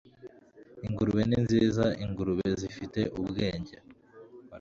[0.85, 1.83] ingurube ni nziza.
[2.03, 3.75] ingurube zifite ubwenge